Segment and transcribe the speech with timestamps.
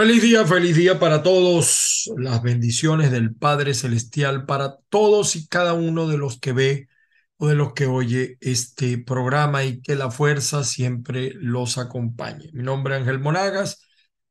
[0.00, 2.10] Feliz día, feliz día para todos.
[2.16, 6.88] Las bendiciones del Padre Celestial para todos y cada uno de los que ve
[7.36, 12.48] o de los que oye este programa y que la fuerza siempre los acompañe.
[12.54, 13.86] Mi nombre es Ángel Monagas.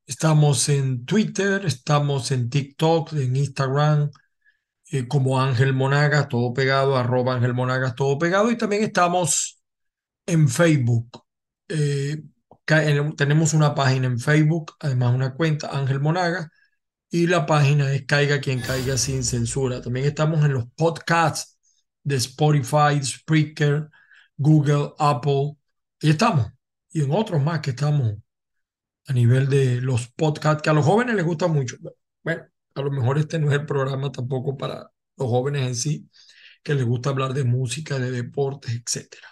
[0.08, 4.10] Estamos en Twitter, estamos en TikTok, en Instagram,
[4.90, 8.49] eh, como Ángel Monagas, todo pegado, arroba Ángel Monagas, todo pegado.
[8.49, 9.62] Y también estamos
[10.26, 11.24] en Facebook.
[11.68, 12.24] Eh,
[13.16, 16.52] tenemos una página en Facebook, además una cuenta, Ángel Monaga,
[17.10, 19.82] y la página es Caiga quien caiga sin censura.
[19.82, 21.58] También estamos en los podcasts
[22.04, 23.90] de Spotify, Spreaker,
[24.38, 25.58] Google, Apple,
[26.02, 26.48] y estamos,
[26.91, 28.16] y en otros más que estamos
[29.08, 31.77] a nivel de los podcasts, que a los jóvenes les gusta mucho.
[32.24, 32.43] Bueno,
[32.76, 36.10] a lo mejor este no es el programa tampoco para los jóvenes en sí,
[36.63, 39.27] que les gusta hablar de música, de deportes, etcétera.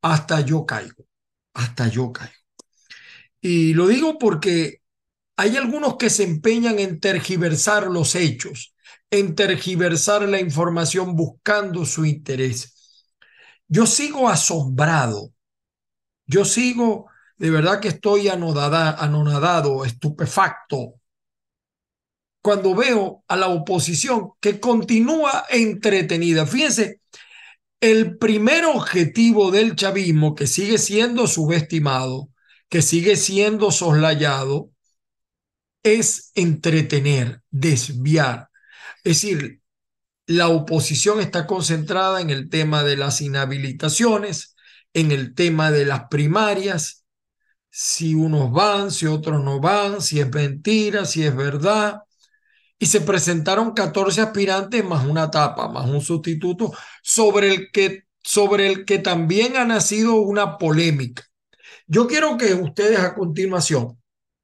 [0.03, 1.07] hasta yo caigo,
[1.53, 2.46] hasta yo caigo.
[3.49, 4.81] Y lo digo porque
[5.37, 8.75] hay algunos que se empeñan en tergiversar los hechos,
[9.09, 13.05] en tergiversar la información buscando su interés.
[13.69, 15.31] Yo sigo asombrado,
[16.25, 17.05] yo sigo,
[17.37, 20.95] de verdad que estoy anonadado, estupefacto,
[22.41, 26.45] cuando veo a la oposición que continúa entretenida.
[26.45, 26.99] Fíjense,
[27.79, 32.27] el primer objetivo del chavismo, que sigue siendo subestimado,
[32.69, 34.71] que sigue siendo soslayado,
[35.83, 38.49] es entretener, desviar.
[39.03, 39.61] Es decir,
[40.25, 44.55] la oposición está concentrada en el tema de las inhabilitaciones,
[44.93, 47.05] en el tema de las primarias,
[47.69, 52.01] si unos van, si otros no van, si es mentira, si es verdad.
[52.79, 56.73] Y se presentaron 14 aspirantes más una tapa, más un sustituto,
[57.03, 61.26] sobre el que, sobre el que también ha nacido una polémica.
[61.87, 63.97] Yo quiero que ustedes a continuación,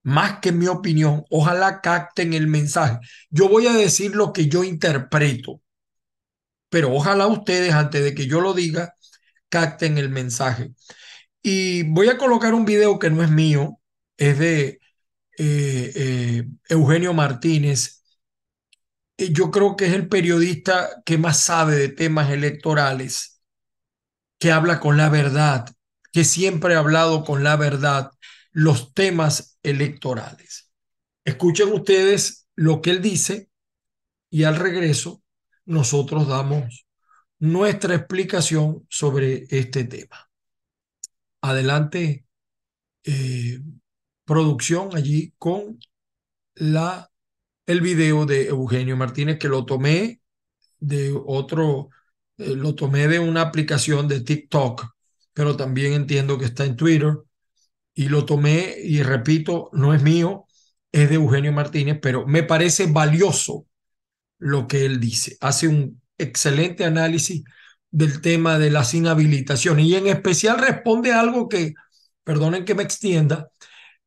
[0.04, 3.00] más que mi opinión, ojalá capten el mensaje.
[3.30, 5.62] Yo voy a decir lo que yo interpreto,
[6.70, 8.96] pero ojalá ustedes, antes de que yo lo diga,
[9.50, 10.72] capten el mensaje.
[11.44, 13.80] Y voy a colocar un video que no es mío,
[14.18, 14.80] es de
[15.38, 18.04] eh, eh, Eugenio Martínez.
[19.18, 23.42] Eh, yo creo que es el periodista que más sabe de temas electorales,
[24.40, 25.68] que habla con la verdad,
[26.14, 28.12] que siempre ha hablado con la verdad
[28.52, 30.72] los temas electorales.
[31.26, 33.50] Escuchen ustedes lo que él dice
[34.30, 35.24] y al regreso
[35.66, 36.86] nosotros damos
[37.40, 40.30] nuestra explicación sobre este tema.
[41.42, 42.26] Adelante,
[43.04, 43.60] eh,
[44.24, 45.80] producción allí con
[46.54, 47.10] la,
[47.66, 50.22] el video de Eugenio Martínez que lo tomé
[50.80, 51.90] de otro,
[52.38, 54.93] eh, lo tomé de una aplicación de TikTok
[55.34, 57.18] pero también entiendo que está en Twitter
[57.94, 60.46] y lo tomé y repito, no es mío,
[60.92, 63.66] es de Eugenio Martínez, pero me parece valioso
[64.40, 65.38] lo que él dice.
[65.42, 67.44] Hace un excelente análisis
[67.92, 71.74] del tema de las inhabilitaciones y en especial responde a algo que,
[72.24, 73.50] perdonen que me extienda,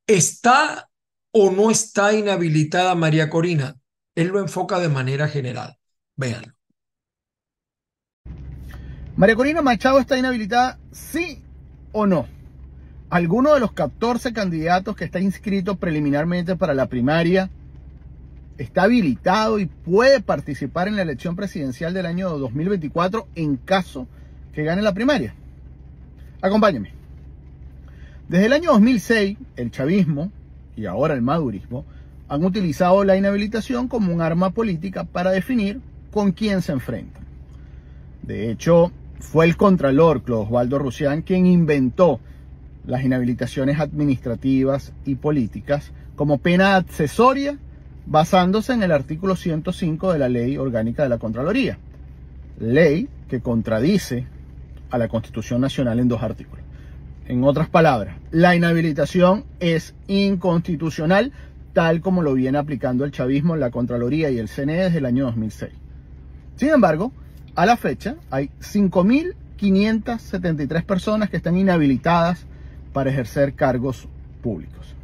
[0.07, 0.91] ¿está
[1.33, 3.77] o no está inhabilitada María Corina?
[4.15, 5.79] Él lo enfoca de manera general.
[6.17, 6.56] Véanlo.
[9.17, 11.43] María Corina Machado está inhabilitada, sí
[11.93, 12.27] o no.
[13.09, 17.49] Alguno de los 14 candidatos que está inscrito preliminarmente para la primaria
[18.59, 24.07] está habilitado y puede participar en la elección presidencial del año 2024 en caso
[24.53, 25.35] que gane la primaria.
[26.43, 26.93] Acompáñenme.
[28.29, 30.31] Desde el año 2006, el chavismo
[30.77, 31.87] y ahora el madurismo
[32.29, 35.81] han utilizado la inhabilitación como un arma política para definir
[36.11, 37.25] con quién se enfrentan.
[38.23, 42.21] De hecho, fue el contralor Claude Osvaldo Rusián quien inventó
[42.87, 47.59] las inhabilitaciones administrativas y políticas como pena accesoria
[48.07, 51.79] basándose en el artículo 105 de la Ley Orgánica de la Contraloría,
[52.61, 54.27] ley que contradice
[54.91, 56.65] a la Constitución Nacional en dos artículos.
[57.27, 61.33] En otras palabras, la inhabilitación es inconstitucional
[61.73, 65.25] tal como lo viene aplicando el chavismo, la Contraloría y el CNE desde el año
[65.25, 65.73] 2006.
[66.55, 67.13] Sin embargo,
[67.57, 72.45] a la fecha hay 5.573 personas que están inhabilitadas
[72.93, 74.07] para ejercer cargos
[74.43, 74.95] públicos,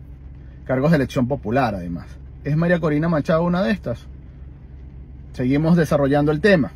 [0.66, 2.06] cargos de elección popular además.
[2.44, 4.06] ¿Es María Corina Machado una de estas?
[5.32, 6.72] Seguimos desarrollando el tema.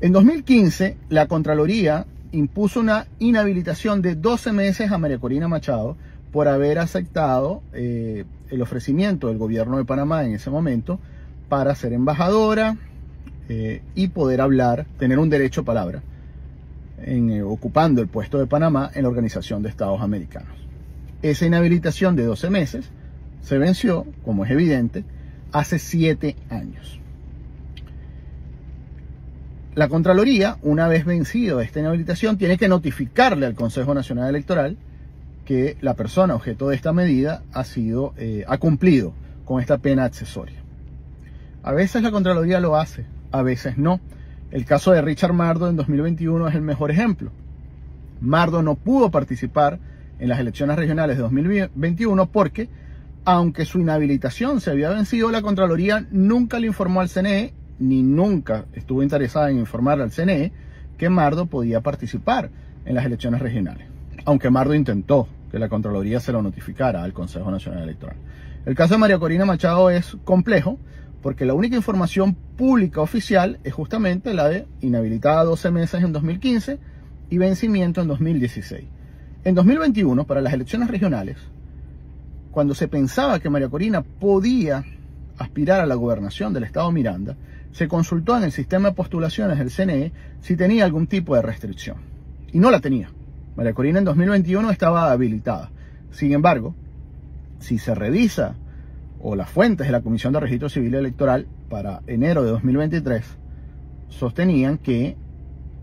[0.00, 5.96] En 2015, la Contraloría impuso una inhabilitación de 12 meses a María Corina Machado
[6.30, 11.00] por haber aceptado eh, el ofrecimiento del gobierno de Panamá en ese momento
[11.48, 12.76] para ser embajadora
[13.48, 16.02] eh, y poder hablar, tener un derecho a palabra,
[16.98, 20.56] en, eh, ocupando el puesto de Panamá en la Organización de Estados Americanos.
[21.22, 22.90] Esa inhabilitación de 12 meses
[23.42, 25.04] se venció, como es evidente,
[25.52, 27.00] hace siete años.
[29.74, 34.76] La Contraloría, una vez vencido esta inhabilitación, tiene que notificarle al Consejo Nacional Electoral
[35.44, 39.12] que la persona objeto de esta medida ha sido, eh, ha cumplido
[39.44, 40.62] con esta pena accesoria.
[41.62, 44.00] A veces la Contraloría lo hace, a veces no.
[44.52, 47.32] El caso de Richard Mardo en 2021 es el mejor ejemplo.
[48.20, 49.80] Mardo no pudo participar
[50.20, 52.68] en las elecciones regionales de 2021 porque
[53.24, 58.66] aunque su inhabilitación se había vencido, la Contraloría nunca le informó al CNE, ni nunca
[58.74, 60.52] estuvo interesada en informar al CNE,
[60.96, 62.50] que Mardo podía participar
[62.84, 63.88] en las elecciones regionales.
[64.26, 68.16] Aunque Mardo intentó que la Contraloría se lo notificara al Consejo Nacional Electoral.
[68.64, 70.78] El caso de María Corina Machado es complejo
[71.24, 76.78] porque la única información pública oficial es justamente la de inhabilitada 12 meses en 2015
[77.30, 78.84] y vencimiento en 2016.
[79.42, 81.38] En 2021, para las elecciones regionales,
[82.50, 84.84] cuando se pensaba que María Corina podía
[85.38, 87.38] aspirar a la gobernación del estado Miranda,
[87.72, 90.12] se consultó en el sistema de postulaciones del CNE
[90.42, 91.96] si tenía algún tipo de restricción.
[92.52, 93.08] Y no la tenía.
[93.56, 95.70] María Corina en 2021 estaba habilitada.
[96.10, 96.74] Sin embargo,
[97.60, 98.56] si se revisa
[99.24, 103.24] o las fuentes de la Comisión de Registro Civil Electoral para enero de 2023
[104.08, 105.16] sostenían que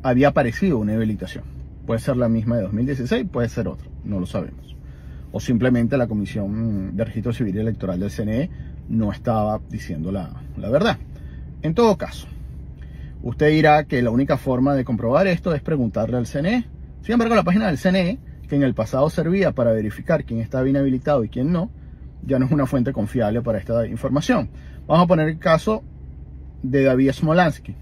[0.03, 1.43] había aparecido una habilitación.
[1.85, 4.71] Puede ser la misma de 2016, puede ser otra, no lo sabemos
[5.31, 8.49] o simplemente la Comisión de Registro Civil Electoral del CNE
[8.89, 10.97] no estaba diciendo la, la verdad.
[11.61, 12.27] En todo caso,
[13.23, 16.65] usted dirá que la única forma de comprobar esto es preguntarle al CNE.
[17.01, 20.67] Sin embargo, la página del CNE, que en el pasado servía para verificar quién estaba
[20.67, 21.71] inhabilitado y quién no,
[22.25, 24.49] ya no es una fuente confiable para esta información.
[24.87, 25.83] Vamos a poner el caso
[26.63, 27.75] de David Smolansky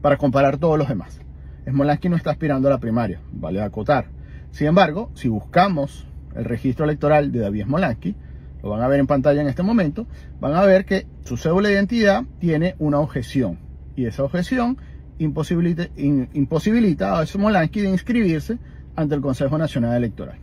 [0.00, 1.20] para comparar todos los demás.
[1.68, 4.06] Smolansky no está aspirando a la primaria, vale acotar.
[4.50, 8.14] Sin embargo, si buscamos el registro electoral de David Smolansky,
[8.62, 10.06] lo van a ver en pantalla en este momento,
[10.40, 13.58] van a ver que su cédula de identidad tiene una objeción
[13.94, 14.78] y esa objeción
[15.18, 18.58] imposibilita, imposibilita a Smolansky de inscribirse
[18.96, 20.38] ante el Consejo Nacional Electoral.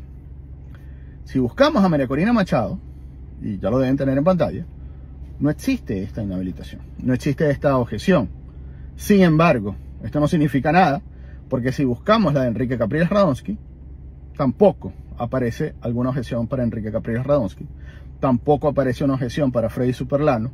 [1.23, 2.79] Si buscamos a María Corina Machado,
[3.41, 4.65] y ya lo deben tener en pantalla,
[5.39, 8.29] no existe esta inhabilitación, no existe esta objeción.
[8.95, 11.01] Sin embargo, esto no significa nada,
[11.49, 13.57] porque si buscamos la de Enrique Capriles Radonsky,
[14.37, 17.67] tampoco aparece alguna objeción para Enrique Capriles Radonsky,
[18.19, 20.51] tampoco aparece una objeción para Freddy Superlano,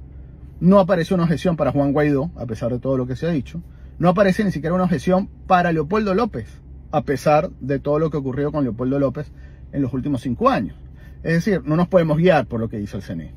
[0.59, 3.31] no aparece una objeción para Juan Guaidó, a pesar de todo lo que se ha
[3.31, 3.61] dicho,
[3.99, 6.61] no aparece ni siquiera una objeción para Leopoldo López,
[6.91, 9.31] a pesar de todo lo que ocurrió con Leopoldo López
[9.71, 10.75] en los últimos cinco años.
[11.23, 13.33] Es decir, no nos podemos guiar por lo que dice el CNE.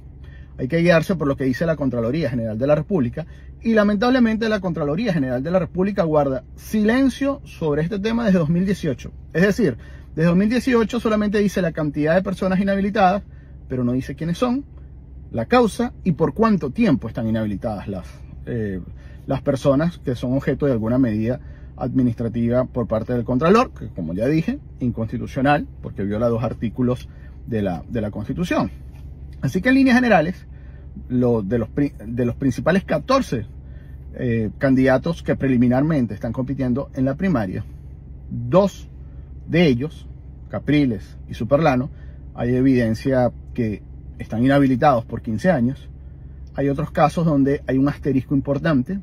[0.57, 3.27] Hay que guiarse por lo que dice la Contraloría General de la República
[3.61, 9.13] y lamentablemente la Contraloría General de la República guarda silencio sobre este tema desde 2018.
[9.33, 9.77] Es decir,
[10.15, 13.25] desde 2018 solamente dice la cantidad de personas inhabilitadas,
[13.69, 14.65] pero no dice quiénes son,
[15.33, 18.07] la causa y por cuánto tiempo están inhabilitadas las,
[18.47, 18.81] eh,
[19.27, 21.41] las personas que son objeto de alguna medida
[21.77, 27.09] administrativa por parte del Contralor, que como ya dije, inconstitucional, porque viola dos artículos
[27.47, 28.71] de la, de la Constitución.
[29.41, 30.47] Así que en líneas generales,
[31.09, 33.47] lo, de, los, de los principales 14
[34.15, 37.65] eh, candidatos que preliminarmente están compitiendo en la primaria,
[38.31, 38.89] dos
[39.49, 40.07] de ellos,
[40.49, 41.91] Capriles y Superlano,
[42.35, 43.83] hay evidencia que
[44.19, 45.89] están inhabilitados por 15 años
[46.57, 49.01] Hay otros casos donde hay un asterisco importante,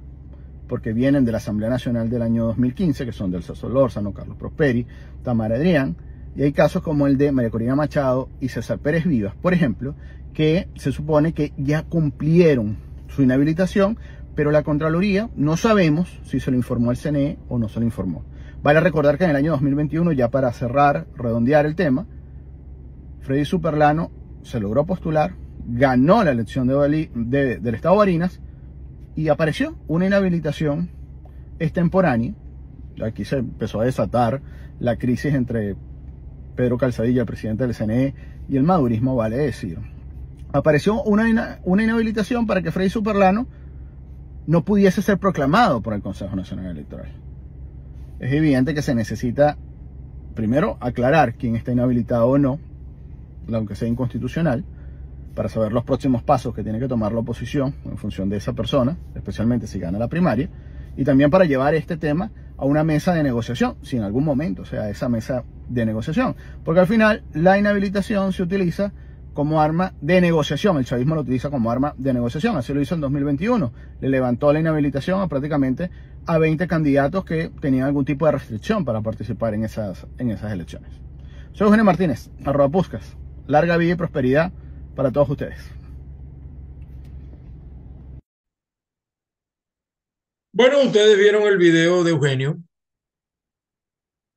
[0.69, 4.37] porque vienen de la Asamblea Nacional del año 2015, que son del César Lórzano, Carlos
[4.37, 4.87] Prosperi,
[5.21, 5.97] Tamara Adrián,
[6.35, 9.95] y hay casos como el de María Corina Machado y César Pérez Vivas, por ejemplo,
[10.33, 13.97] que se supone que ya cumplieron su inhabilitación,
[14.35, 17.85] pero la Contraloría no sabemos si se lo informó el CNE o no se lo
[17.85, 18.23] informó.
[18.63, 22.05] Vale recordar que en el año 2021, ya para cerrar, redondear el tema,
[23.21, 24.11] Freddy Superlano
[24.43, 25.33] se logró postular,
[25.67, 28.41] ganó la elección de, del Estado de Barinas
[29.15, 30.89] y apareció una inhabilitación
[31.59, 32.33] extemporánea.
[33.03, 34.41] Aquí se empezó a desatar
[34.79, 35.75] la crisis entre
[36.55, 38.13] Pedro Calzadilla, presidente del CNE,
[38.49, 39.79] y el madurismo, vale decir.
[40.53, 43.47] Apareció una, una inhabilitación para que Freddy Superlano
[44.47, 47.11] no pudiese ser proclamado por el Consejo Nacional Electoral.
[48.19, 49.57] Es evidente que se necesita,
[50.35, 52.59] primero, aclarar quién está inhabilitado o no,
[53.51, 54.65] aunque sea inconstitucional,
[55.35, 58.53] para saber los próximos pasos que tiene que tomar la oposición en función de esa
[58.53, 60.49] persona, especialmente si gana la primaria,
[60.97, 62.31] y también para llevar este tema
[62.61, 66.35] a una mesa de negociación, si en algún momento, o sea, esa mesa de negociación,
[66.63, 68.93] porque al final la inhabilitación se utiliza
[69.33, 70.77] como arma de negociación.
[70.77, 72.57] El chavismo lo utiliza como arma de negociación.
[72.57, 73.71] Así lo hizo en 2021.
[73.99, 75.89] Le levantó la inhabilitación a prácticamente
[76.27, 80.51] a 20 candidatos que tenían algún tipo de restricción para participar en esas, en esas
[80.51, 80.91] elecciones.
[81.53, 83.17] Soy Eugenio Martínez, arroba Puscas.
[83.47, 84.51] Larga vida y prosperidad
[84.95, 85.80] para todos ustedes.
[90.53, 92.57] Bueno, ustedes vieron el video de Eugenio.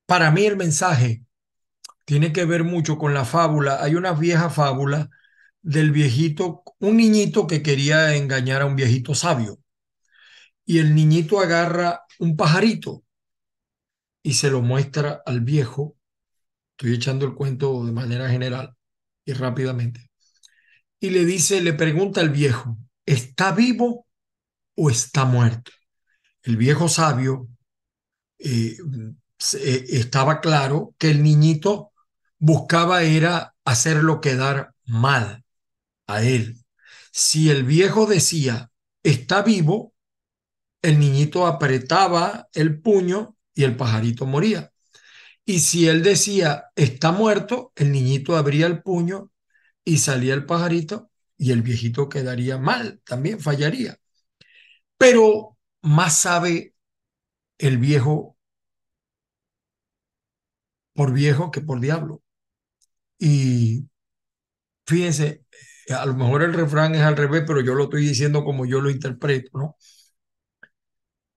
[0.06, 1.24] Para mí el mensaje
[2.04, 3.82] tiene que ver mucho con la fábula.
[3.82, 5.10] Hay una vieja fábula
[5.62, 9.58] del viejito, un niñito que quería engañar a un viejito sabio.
[10.66, 13.04] Y el niñito agarra un pajarito
[14.22, 15.96] y se lo muestra al viejo.
[16.72, 18.74] Estoy echando el cuento de manera general
[19.24, 20.10] y rápidamente.
[21.00, 24.06] Y le dice, le pregunta al viejo, ¿está vivo
[24.76, 25.72] o está muerto?
[26.44, 27.48] El viejo sabio
[28.38, 28.76] eh,
[29.54, 31.92] eh, estaba claro que el niñito
[32.38, 35.42] buscaba era hacerlo quedar mal
[36.06, 36.58] a él.
[37.10, 38.70] Si el viejo decía,
[39.02, 39.94] está vivo,
[40.82, 44.70] el niñito apretaba el puño y el pajarito moría.
[45.46, 49.30] Y si él decía, está muerto, el niñito abría el puño
[49.82, 53.98] y salía el pajarito y el viejito quedaría mal, también fallaría.
[54.98, 55.53] Pero
[55.84, 56.74] más sabe
[57.58, 58.36] el viejo
[60.94, 62.22] por viejo que por diablo.
[63.18, 63.88] Y
[64.86, 65.44] fíjense,
[65.90, 68.80] a lo mejor el refrán es al revés, pero yo lo estoy diciendo como yo
[68.80, 69.76] lo interpreto, ¿no?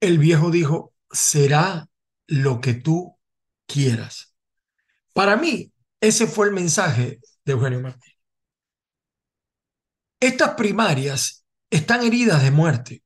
[0.00, 1.88] El viejo dijo, será
[2.26, 3.18] lo que tú
[3.66, 4.34] quieras.
[5.12, 8.14] Para mí, ese fue el mensaje de Eugenio Martín.
[10.20, 13.02] Estas primarias están heridas de muerte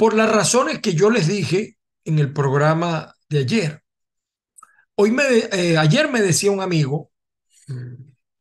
[0.00, 1.76] por las razones que yo les dije
[2.06, 3.82] en el programa de ayer.
[4.94, 7.10] Hoy me, eh, ayer me decía un amigo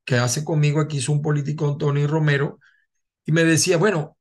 [0.06, 2.60] que hace conmigo aquí es un político Antonio Romero
[3.26, 4.18] y me decía, bueno,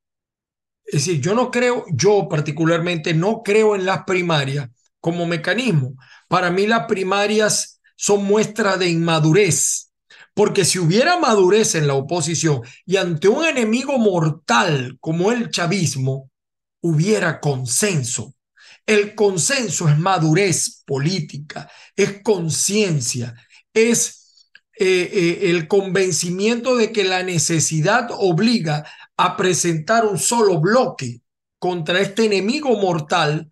[0.84, 4.68] es decir, yo no creo, yo particularmente no creo en las primarias
[4.98, 5.94] como mecanismo.
[6.26, 9.92] Para mí las primarias son muestra de inmadurez,
[10.34, 16.27] porque si hubiera madurez en la oposición y ante un enemigo mortal como el chavismo,
[16.80, 18.34] hubiera consenso.
[18.86, 23.34] El consenso es madurez política, es conciencia,
[23.72, 24.18] es
[24.78, 31.20] eh, eh, el convencimiento de que la necesidad obliga a presentar un solo bloque
[31.58, 33.50] contra este enemigo mortal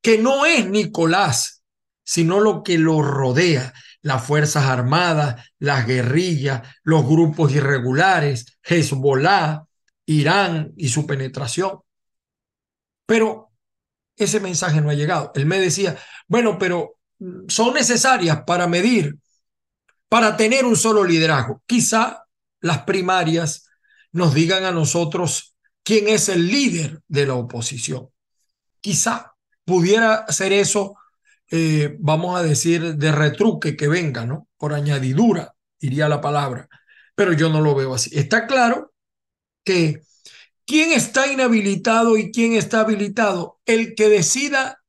[0.00, 1.62] que no es Nicolás,
[2.04, 9.64] sino lo que lo rodea, las Fuerzas Armadas, las guerrillas, los grupos irregulares, Hezbollah,
[10.06, 11.80] Irán y su penetración.
[13.08, 13.52] Pero
[14.16, 15.32] ese mensaje no ha llegado.
[15.34, 15.96] Él me decía,
[16.26, 19.16] bueno, pero mm, son necesarias para medir,
[20.10, 21.62] para tener un solo liderazgo.
[21.66, 22.24] Quizá
[22.60, 23.66] las primarias
[24.12, 28.10] nos digan a nosotros quién es el líder de la oposición.
[28.82, 29.32] Quizá
[29.64, 30.96] pudiera ser eso,
[31.50, 34.48] eh, vamos a decir, de retruque que venga, ¿no?
[34.58, 36.68] Por añadidura, diría la palabra.
[37.14, 38.10] Pero yo no lo veo así.
[38.12, 38.92] Está claro
[39.64, 40.02] que
[40.68, 44.84] quién está inhabilitado y quién está habilitado, el que decida,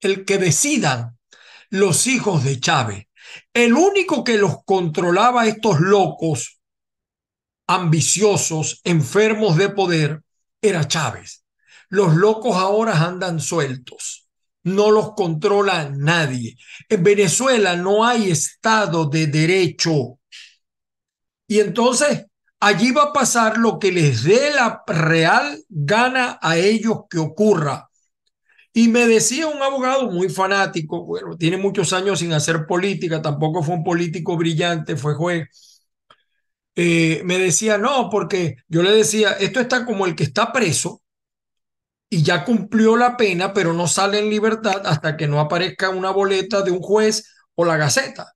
[0.00, 1.18] el que decidan
[1.70, 3.06] los hijos de Chávez.
[3.52, 6.60] El único que los controlaba estos locos
[7.66, 10.22] ambiciosos, enfermos de poder,
[10.60, 11.44] era Chávez.
[11.88, 14.28] Los locos ahora andan sueltos,
[14.62, 16.56] no los controla nadie.
[16.88, 20.20] En Venezuela no hay Estado de Derecho.
[21.48, 22.26] Y entonces
[22.62, 27.88] allí va a pasar lo que les dé la real gana a ellos que ocurra.
[28.72, 33.62] Y me decía un abogado muy fanático, bueno, tiene muchos años sin hacer política, tampoco
[33.62, 35.48] fue un político brillante, fue juez.
[36.74, 41.02] Eh, me decía, no, porque yo le decía, esto está como el que está preso
[42.08, 46.10] y ya cumplió la pena, pero no sale en libertad hasta que no aparezca una
[46.10, 47.26] boleta de un juez
[47.56, 48.34] o la gaceta.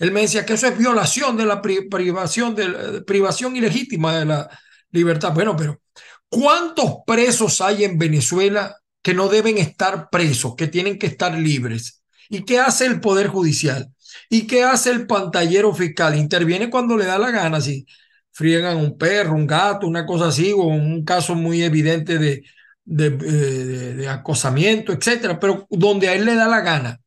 [0.00, 4.50] Él me decía que eso es violación de la privación, de privación ilegítima de la
[4.90, 5.32] libertad.
[5.34, 5.82] Bueno, pero
[6.30, 12.02] ¿cuántos presos hay en Venezuela que no deben estar presos, que tienen que estar libres?
[12.30, 13.88] ¿Y qué hace el Poder Judicial?
[14.30, 16.16] ¿Y qué hace el pantallero fiscal?
[16.16, 17.84] Interviene cuando le da la gana, si
[18.32, 22.42] friegan un perro, un gato, una cosa así, o un caso muy evidente de,
[22.86, 27.00] de, eh, de, de acosamiento, etcétera, pero donde a él le da la gana.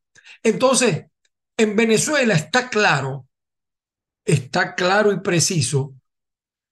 [0.43, 1.05] Entonces,
[1.57, 3.27] en Venezuela está claro,
[4.25, 5.95] está claro y preciso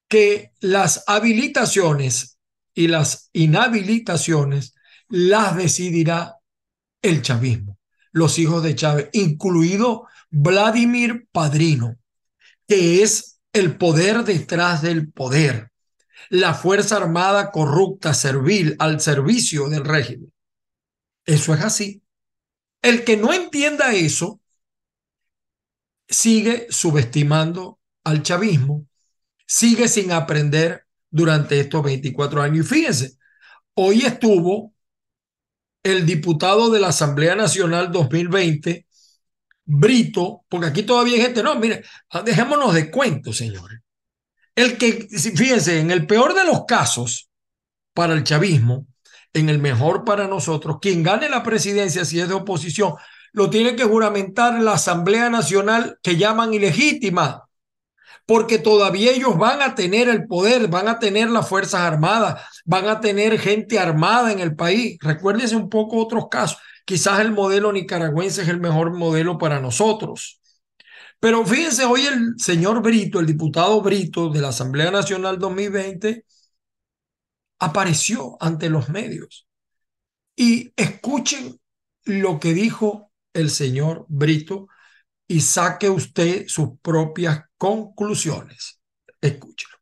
[0.07, 2.37] que las habilitaciones
[2.73, 4.73] y las inhabilitaciones
[5.09, 6.37] las decidirá
[7.01, 7.77] el chavismo,
[8.11, 11.97] los hijos de Chávez, incluido Vladimir Padrino,
[12.67, 15.71] que es el poder detrás del poder,
[16.29, 20.31] la Fuerza Armada corrupta, servil, al servicio del régimen.
[21.25, 22.03] Eso es así.
[22.81, 24.40] El que no entienda eso
[26.11, 28.85] sigue subestimando al chavismo,
[29.47, 32.65] sigue sin aprender durante estos 24 años.
[32.65, 33.13] Y fíjense,
[33.73, 34.73] hoy estuvo
[35.83, 38.85] el diputado de la Asamblea Nacional 2020,
[39.63, 41.83] Brito, porque aquí todavía hay gente, no, mire,
[42.25, 43.79] dejémonos de cuentos, señores.
[44.53, 47.29] El que, fíjense, en el peor de los casos
[47.93, 48.85] para el chavismo,
[49.33, 52.95] en el mejor para nosotros, quien gane la presidencia si es de oposición,
[53.33, 57.47] lo tiene que juramentar la Asamblea Nacional que llaman ilegítima,
[58.25, 62.87] porque todavía ellos van a tener el poder, van a tener las Fuerzas Armadas, van
[62.87, 64.97] a tener gente armada en el país.
[65.01, 66.57] Recuérdense un poco otros casos.
[66.85, 70.39] Quizás el modelo nicaragüense es el mejor modelo para nosotros.
[71.19, 76.25] Pero fíjense, hoy el señor Brito, el diputado Brito de la Asamblea Nacional 2020,
[77.59, 79.47] apareció ante los medios.
[80.35, 81.59] Y escuchen
[82.05, 84.67] lo que dijo el señor Brito
[85.27, 88.81] y saque usted sus propias conclusiones.
[89.21, 89.77] Escúchelo.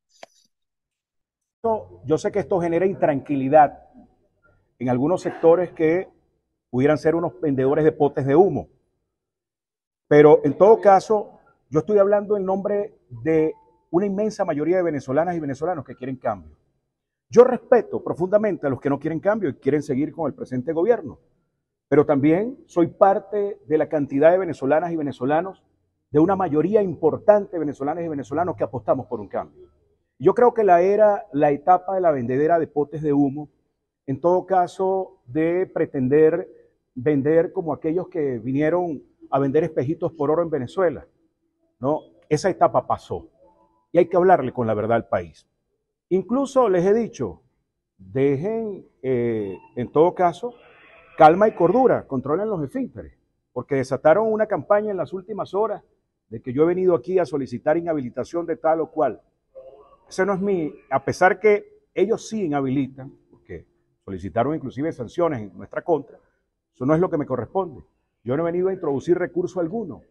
[2.05, 3.79] Yo sé que esto genera intranquilidad
[4.77, 6.07] en algunos sectores que
[6.69, 8.69] pudieran ser unos vendedores de potes de humo.
[10.07, 13.53] Pero en todo caso, yo estoy hablando en nombre de
[13.91, 16.55] una inmensa mayoría de venezolanas y venezolanos que quieren cambio.
[17.29, 20.73] Yo respeto profundamente a los que no quieren cambio y quieren seguir con el presente
[20.73, 21.19] gobierno
[21.89, 25.63] pero también soy parte de la cantidad de venezolanas y venezolanos,
[26.11, 29.67] de una mayoría importante de venezolanas y venezolanos que apostamos por un cambio.
[30.19, 33.49] Yo creo que la era, la etapa de la vendedera de potes de humo,
[34.05, 36.47] en todo caso, de pretender
[36.95, 41.07] vender como aquellos que vinieron a vender espejitos por oro en Venezuela,
[41.79, 42.01] ¿no?
[42.27, 43.29] Esa etapa pasó
[43.91, 45.47] y hay que hablarle con la verdad al país.
[46.09, 47.41] Incluso les he dicho,
[47.97, 50.53] dejen, eh, en todo caso,
[51.19, 53.11] Calma y cordura, controlen los esfínteres,
[53.51, 55.83] porque desataron una campaña en las últimas horas
[56.29, 59.21] de que yo he venido aquí a solicitar inhabilitación de tal o cual.
[60.07, 63.67] Ese no es mi, a pesar que ellos sí inhabilitan, porque
[64.05, 66.17] solicitaron inclusive sanciones en nuestra contra,
[66.73, 67.83] eso no es lo que me corresponde.
[68.23, 70.03] Yo no he venido a introducir recurso alguno,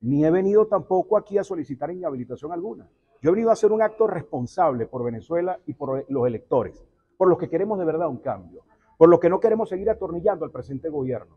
[0.00, 2.88] ni he venido tampoco aquí a solicitar inhabilitación alguna.
[3.20, 6.82] Yo he venido a hacer un acto responsable por Venezuela y por los electores,
[7.18, 8.64] por los que queremos de verdad un cambio
[8.96, 11.36] por lo que no queremos seguir atornillando al presente gobierno.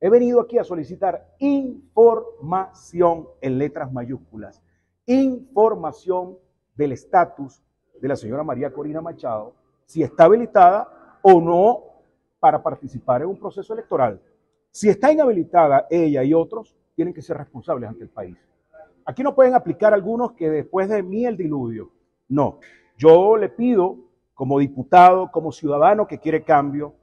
[0.00, 4.62] He venido aquí a solicitar información en letras mayúsculas,
[5.06, 6.38] información
[6.74, 7.62] del estatus
[8.00, 11.82] de la señora María Corina Machado, si está habilitada o no
[12.38, 14.20] para participar en un proceso electoral.
[14.70, 18.36] Si está inhabilitada ella y otros, tienen que ser responsables ante el país.
[19.04, 21.90] Aquí no pueden aplicar algunos que después de mí el diluvio.
[22.28, 22.60] No,
[22.96, 23.96] yo le pido
[24.32, 26.94] como diputado, como ciudadano que quiere cambio,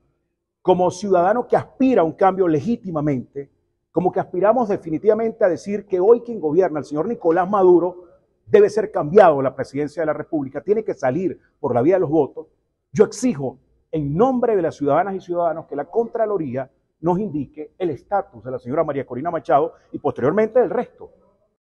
[0.68, 3.50] como ciudadano que aspira a un cambio legítimamente,
[3.90, 8.04] como que aspiramos definitivamente a decir que hoy quien gobierna, el señor Nicolás Maduro,
[8.46, 12.02] debe ser cambiado la presidencia de la República, tiene que salir por la vía de
[12.02, 12.48] los votos,
[12.92, 13.60] yo exijo
[13.94, 18.52] en nombre de las ciudadanas y ciudadanos que la Contraloría nos indique el estatus de
[18.52, 21.12] la señora María Corina Machado y posteriormente del resto.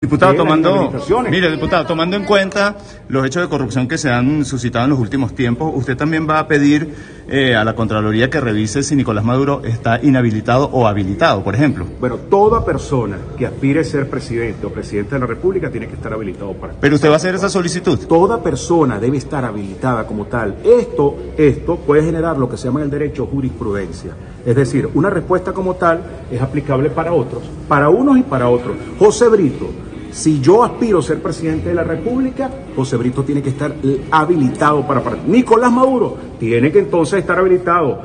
[0.03, 0.91] Diputado, tomando,
[1.31, 2.75] mire, diputado, tomando en cuenta
[3.07, 6.41] los hechos de corrupción que se han suscitado en los últimos tiempos, usted también va
[6.41, 6.93] a pedir
[7.33, 11.87] eh, a la Contraloría que revise si Nicolás Maduro está inhabilitado o habilitado, por ejemplo.
[11.99, 15.95] Bueno, toda persona que aspire a ser presidente o presidente de la República tiene que
[15.95, 16.75] estar habilitado para.
[16.75, 17.99] Pero usted va a hacer esa solicitud.
[18.07, 20.59] Toda persona debe estar habilitada como tal.
[20.63, 24.13] Esto, esto puede generar lo que se llama en el derecho jurisprudencia.
[24.45, 28.77] Es decir, una respuesta como tal es aplicable para otros, para unos y para otros.
[28.99, 29.71] José Brito
[30.13, 33.75] si yo aspiro a ser presidente de la República, José Brito tiene que estar
[34.11, 38.01] habilitado para Nicolás Maduro tiene que entonces estar habilitado.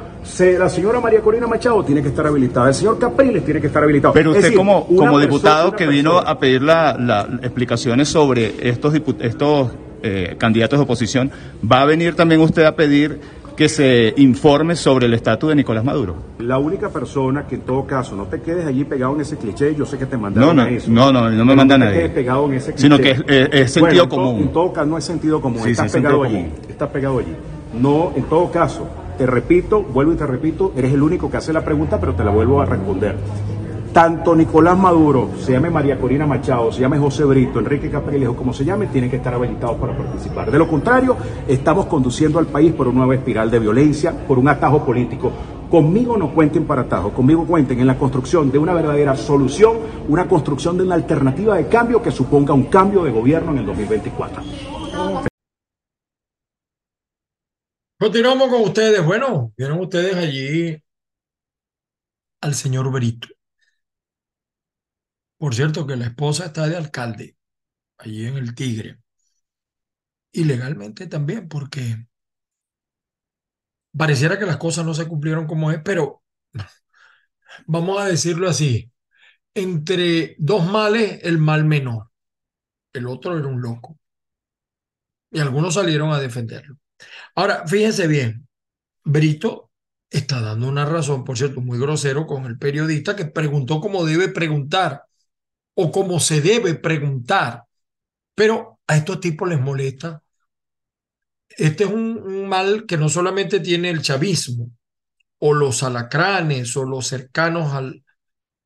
[0.57, 2.69] La señora María Corina Machado tiene que estar habilitada.
[2.69, 4.13] El señor Capriles tiene que estar habilitado.
[4.13, 9.71] Pero usted como, como diputado que vino a pedir las la explicaciones sobre estos, estos
[10.03, 11.31] eh, candidatos de oposición,
[11.69, 13.19] ¿va a venir también usted a pedir
[13.57, 16.15] que se informe sobre el estatus de Nicolás Maduro.
[16.37, 19.73] La única persona que en todo caso no te quedes allí pegado en ese cliché,
[19.75, 20.91] yo sé que te mandaron no, no, eso.
[20.91, 22.09] No, no, no me manda no te nadie.
[22.09, 22.81] pegado en ese cliché.
[22.83, 23.17] Sino que
[23.51, 24.43] es, sentido común.
[24.43, 27.33] en todo caso no es sentido común, estás pegado allí, estás pegado allí.
[27.81, 31.51] No, en todo caso, te repito, vuelvo y te repito, eres el único que hace
[31.51, 33.15] la pregunta, pero te la vuelvo a responder
[33.97, 38.35] tanto Nicolás Maduro, se llame María Corina Machado, se llame José Brito, Enrique Capriles o
[38.35, 40.51] como se llame, tienen que estar habilitados para participar.
[40.51, 44.49] De lo contrario, estamos conduciendo al país por una nueva espiral de violencia, por un
[44.49, 45.31] atajo político.
[45.71, 50.27] Conmigo no cuenten para atajo, conmigo cuenten en la construcción de una verdadera solución, una
[50.27, 54.43] construcción de una alternativa de cambio que suponga un cambio de gobierno en el 2024.
[57.99, 59.03] Continuamos con ustedes.
[59.03, 60.79] Bueno, vieron ustedes allí
[62.41, 63.29] al señor Brito.
[65.37, 67.37] Por cierto, que la esposa está de alcalde,
[67.97, 68.99] allí en el Tigre.
[70.31, 72.07] Y legalmente también, porque
[73.95, 76.23] pareciera que las cosas no se cumplieron como es, pero
[77.67, 78.91] vamos a decirlo así,
[79.53, 82.09] entre dos males, el mal menor.
[82.93, 83.99] El otro era un loco.
[85.31, 86.77] Y algunos salieron a defenderlo.
[87.35, 88.47] Ahora, fíjense bien,
[89.03, 89.71] Brito
[90.09, 94.29] está dando una razón, por cierto, muy grosero con el periodista que preguntó cómo debe
[94.29, 95.06] preguntar
[95.79, 97.63] o como se debe preguntar.
[98.35, 100.23] Pero a estos tipos les molesta.
[101.49, 104.71] Este es un, mal que no solamente tiene el chavismo
[105.39, 108.03] o los alacranes o los cercanos al,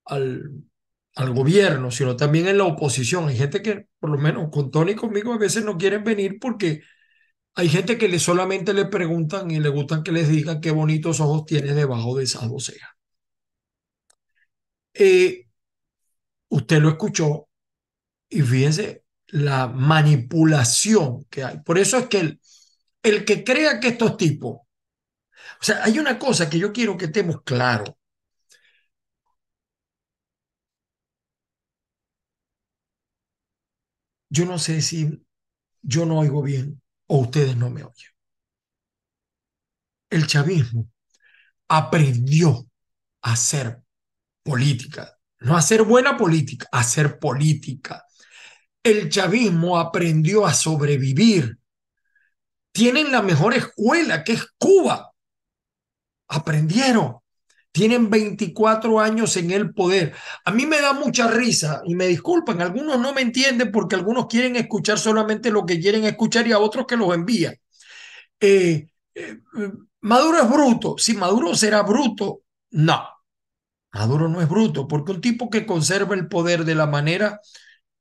[0.05, 3.27] al, gobierno, sino también en la oposición.
[3.27, 6.39] Hay gente que, por lo menos con Tony y conmigo, a veces no quieren venir
[6.39, 6.81] porque
[7.55, 11.19] hay gente que le solamente le preguntan y le gustan que les digan qué bonitos
[11.19, 12.71] ojos tienes debajo de esas dos.
[14.93, 15.50] Eh,
[16.51, 17.49] usted lo escuchó
[18.29, 21.59] y fíjense la manipulación que hay.
[21.61, 22.41] Por eso es que el,
[23.03, 24.59] el que crea que estos tipos,
[25.61, 27.91] o sea, hay una cosa que yo quiero que estemos claros.
[34.29, 35.23] Yo no sé si
[35.83, 38.11] yo no oigo bien o ustedes no me oyen.
[40.11, 40.91] El chavismo
[41.69, 42.67] aprendió
[43.21, 43.83] a hacer
[44.43, 48.05] política no hacer buena política, hacer política.
[48.83, 51.57] El chavismo aprendió a sobrevivir.
[52.71, 55.11] Tienen la mejor escuela, que es Cuba.
[56.27, 57.17] Aprendieron.
[57.71, 60.13] Tienen 24 años en el poder.
[60.45, 64.27] A mí me da mucha risa y me disculpan, algunos no me entienden porque algunos
[64.27, 67.55] quieren escuchar solamente lo que quieren escuchar y a otros que los envían.
[68.39, 69.37] Eh, eh,
[70.01, 70.95] Maduro es bruto.
[70.97, 73.20] Si Maduro será bruto, no.
[73.93, 77.41] Maduro no es bruto, porque un tipo que conserva el poder de la manera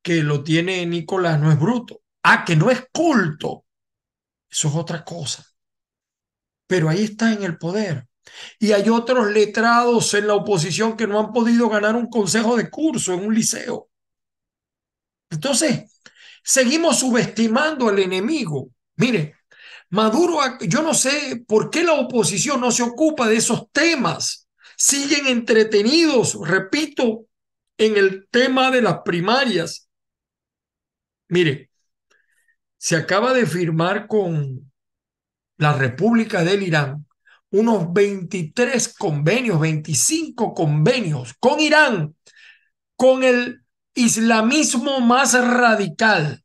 [0.02, 2.02] que lo tiene Nicolás no es bruto.
[2.22, 3.64] Ah, que no es culto.
[4.48, 5.44] Eso es otra cosa.
[6.66, 8.06] Pero ahí está en el poder.
[8.58, 12.70] Y hay otros letrados en la oposición que no han podido ganar un consejo de
[12.70, 13.88] curso en un liceo.
[15.30, 16.02] Entonces,
[16.42, 18.70] seguimos subestimando al enemigo.
[18.96, 19.36] Mire,
[19.90, 24.48] Maduro, yo no sé por qué la oposición no se ocupa de esos temas
[24.80, 27.26] siguen entretenidos, repito,
[27.76, 29.90] en el tema de las primarias.
[31.28, 31.70] Mire,
[32.78, 34.72] se acaba de firmar con
[35.58, 37.06] la República del Irán
[37.50, 42.16] unos 23 convenios, 25 convenios con Irán,
[42.96, 43.62] con el
[43.92, 46.42] islamismo más radical,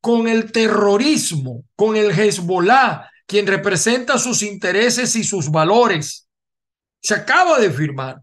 [0.00, 6.30] con el terrorismo, con el Hezbollah, quien representa sus intereses y sus valores.
[7.02, 8.22] Se acaba de firmar.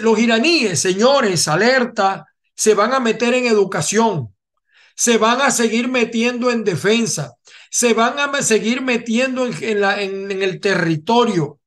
[0.00, 4.34] los iraníes, señores, alerta, se van a meter en educación,
[4.96, 7.36] se van a seguir metiendo en defensa,
[7.70, 11.60] se van a seguir metiendo en, el territorio,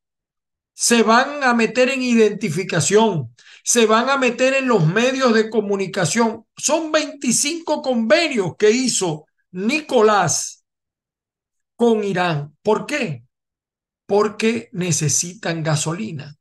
[0.73, 6.45] se van a meter en identificación, se van a meter en los medios de comunicación.
[6.57, 10.65] Son 25 convenios que hizo Nicolás
[11.77, 12.57] con Irán.
[12.61, 13.23] ¿Por qué?
[14.11, 16.35] Porque necesitan gasolina.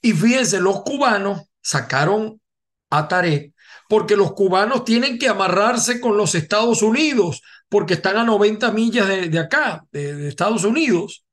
[0.00, 2.40] Y fíjense, los cubanos sacaron
[2.88, 3.52] a Tarek
[3.86, 9.08] porque los cubanos tienen que amarrarse con los Estados Unidos porque están a 90 millas
[9.08, 11.26] de, acá, de Estados Unidos.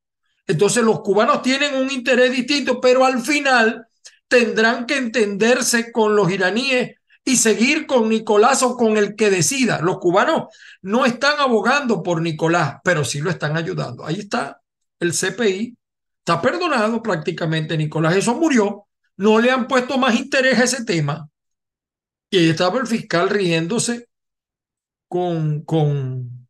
[0.46, 3.88] Entonces los cubanos tienen un interés distinto, pero al final
[4.28, 9.80] tendrán que entenderse con los iraníes y seguir con Nicolás o con el que decida.
[9.80, 14.06] Los cubanos no están abogando por Nicolás, pero sí lo están ayudando.
[14.06, 14.60] Ahí está
[15.00, 15.78] el CPI.
[16.20, 18.16] Está perdonado prácticamente Nicolás.
[18.16, 18.88] Eso murió.
[19.18, 21.30] No le han puesto más interés a ese tema.
[22.30, 24.08] Y ahí estaba el fiscal riéndose
[25.08, 26.48] con, con,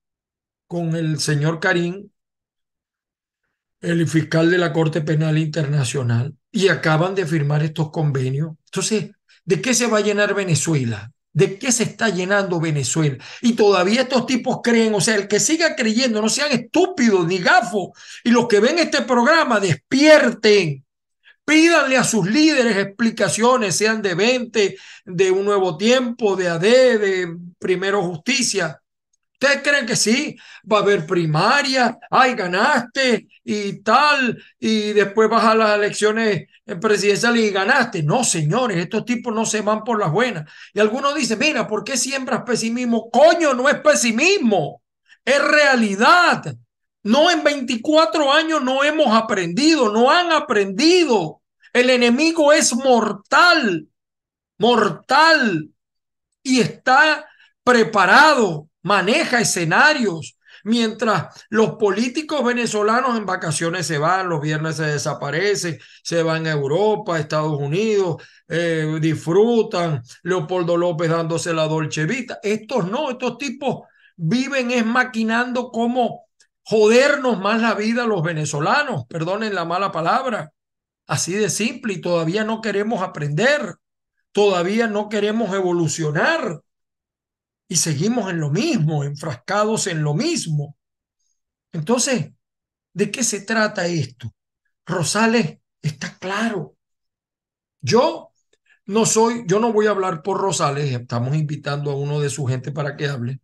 [0.67, 2.09] con el señor Karim
[3.81, 8.55] el fiscal de la Corte Penal Internacional, y acaban de firmar estos convenios.
[8.65, 9.11] Entonces,
[9.45, 11.11] ¿de qué se va a llenar Venezuela?
[11.31, 13.17] ¿De qué se está llenando Venezuela?
[13.41, 17.37] Y todavía estos tipos creen, o sea, el que siga creyendo, no sean estúpidos ni
[17.37, 17.89] gafos,
[18.23, 20.83] y los que ven este programa, despierten,
[21.45, 27.37] pídanle a sus líderes explicaciones, sean de 20, de un nuevo tiempo, de AD, de
[27.59, 28.81] Primero Justicia,
[29.41, 30.37] ¿Ustedes creen que sí?
[30.69, 37.43] Va a haber primaria, ay, ganaste y tal, y después vas a las elecciones presidenciales
[37.43, 38.03] y ganaste.
[38.03, 40.49] No, señores, estos tipos no se van por las buenas.
[40.73, 43.09] Y algunos dicen, mira, ¿por qué siembras pesimismo?
[43.09, 44.81] Coño, no es pesimismo,
[45.23, 46.55] es realidad.
[47.03, 51.41] No, en 24 años no hemos aprendido, no han aprendido.
[51.71, 53.87] El enemigo es mortal,
[54.57, 55.69] mortal,
[56.43, 57.25] y está
[57.63, 60.37] preparado maneja escenarios,
[60.69, 66.51] mientras los políticos venezolanos en vacaciones se van, los viernes se desaparecen, se van a
[66.51, 72.39] Europa, Estados Unidos, eh, disfrutan, Leopoldo López dándose la Dolce Vita.
[72.43, 76.25] Estos no, estos tipos viven es maquinando cómo
[76.61, 80.51] jodernos más la vida a los venezolanos, perdonen la mala palabra,
[81.07, 83.75] así de simple, y todavía no queremos aprender,
[84.31, 86.61] todavía no queremos evolucionar
[87.69, 90.75] y seguimos en lo mismo, enfrascados en lo mismo.
[91.71, 92.31] Entonces,
[92.93, 94.33] ¿de qué se trata esto?
[94.85, 96.75] Rosales está claro.
[97.79, 98.31] Yo
[98.87, 102.45] no soy, yo no voy a hablar por Rosales, estamos invitando a uno de su
[102.47, 103.39] gente para que hable.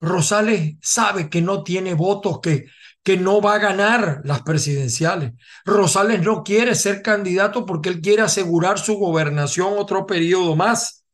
[0.00, 2.66] Rosales sabe que no tiene votos, que,
[3.02, 5.32] que no va a ganar las presidenciales.
[5.66, 11.04] Rosales no quiere ser candidato porque él quiere asegurar su gobernación otro periodo más.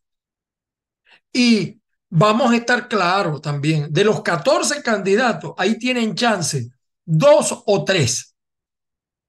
[1.33, 1.82] Y
[2.15, 6.71] vamos a estar claros también, de los 14 candidatos, ahí tienen chance
[7.07, 8.37] dos o tres.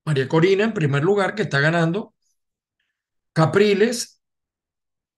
[0.06, 2.14] María Corina en primer lugar, que está ganando,
[3.32, 4.22] Capriles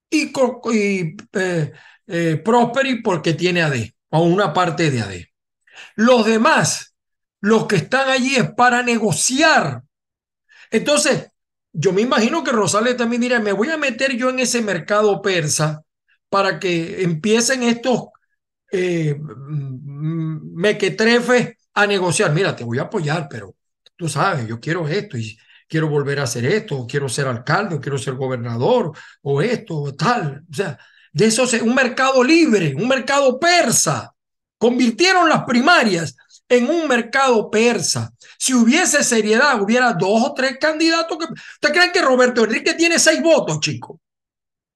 [0.08, 0.32] y,
[0.72, 1.72] y eh,
[2.06, 5.24] eh, Prosperi porque tiene AD, o una parte de AD.
[5.96, 6.94] Los demás,
[7.40, 9.82] los que están allí es para negociar.
[10.70, 11.32] Entonces,
[11.72, 15.20] yo me imagino que Rosales también dirá, me voy a meter yo en ese mercado
[15.20, 15.82] persa
[16.28, 18.06] para que empiecen estos
[18.72, 22.32] eh, mequetrefes a negociar.
[22.32, 23.54] Mira, te voy a apoyar, pero
[23.96, 27.80] tú sabes, yo quiero esto y quiero volver a hacer esto, quiero ser alcalde, o
[27.80, 30.44] quiero ser gobernador, o esto, o tal.
[30.50, 30.78] O sea,
[31.12, 34.12] de eso es un mercado libre, un mercado persa.
[34.58, 36.16] Convirtieron las primarias
[36.48, 38.12] en un mercado persa.
[38.38, 41.18] Si hubiese seriedad, hubiera dos o tres candidatos.
[41.18, 41.24] Que...
[41.24, 43.98] ¿Ustedes creen que Roberto Enrique tiene seis votos, chicos?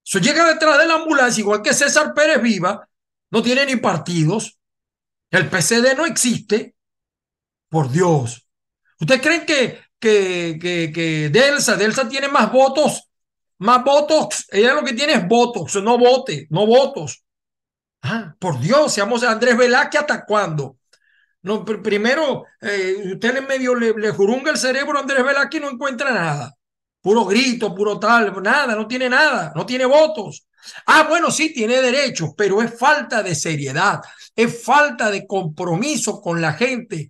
[0.05, 2.87] Eso llega detrás de la ambulancia, igual que César Pérez Viva,
[3.29, 4.57] no tiene ni partidos.
[5.29, 6.75] El PCD no existe.
[7.69, 8.45] Por Dios.
[8.99, 13.09] ¿Ustedes creen que, que, que, que Delsa, Delsa tiene más votos?
[13.59, 14.45] Más votos.
[14.51, 17.23] Ella lo que tiene es votos, no vote, no votos.
[18.01, 20.77] Ah, por Dios, seamos Andrés Velázquez, ¿hasta cuándo?
[21.43, 25.63] No, primero, eh, usted en medio le, le jurunga el cerebro a Andrés Velázquez y
[25.63, 26.57] no encuentra nada
[27.01, 30.47] puro grito, puro tal, nada, no tiene nada, no tiene votos.
[30.85, 33.99] Ah, bueno, sí, tiene derechos, pero es falta de seriedad,
[34.35, 37.09] es falta de compromiso con la gente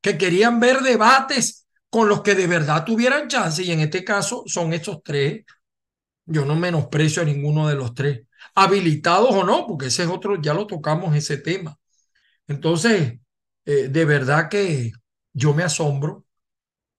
[0.00, 4.44] que querían ver debates con los que de verdad tuvieran chance, y en este caso
[4.46, 5.44] son estos tres.
[6.26, 10.40] Yo no menosprecio a ninguno de los tres, habilitados o no, porque ese es otro,
[10.40, 11.78] ya lo tocamos ese tema.
[12.46, 13.14] Entonces,
[13.64, 14.92] eh, de verdad que
[15.32, 16.23] yo me asombro